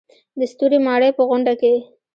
[0.39, 1.73] د ستوري ماڼۍ په غونډه کې.